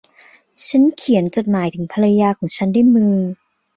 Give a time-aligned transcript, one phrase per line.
[0.65, 3.15] ฉันเขียนจดหมายถึงภรรยาของฉันด้วยมือ